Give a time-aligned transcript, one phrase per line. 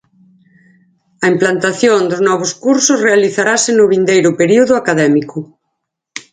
[1.23, 5.37] A implantación dos novos cursos realizarase no vindeiro período académico.